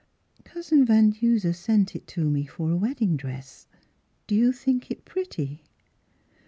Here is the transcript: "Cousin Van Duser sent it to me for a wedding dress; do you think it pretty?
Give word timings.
"Cousin 0.51 0.83
Van 0.83 1.11
Duser 1.11 1.53
sent 1.53 1.95
it 1.95 2.07
to 2.07 2.27
me 2.27 2.47
for 2.47 2.71
a 2.71 2.75
wedding 2.75 3.15
dress; 3.17 3.67
do 4.25 4.33
you 4.33 4.51
think 4.51 4.89
it 4.89 5.05
pretty? 5.05 5.63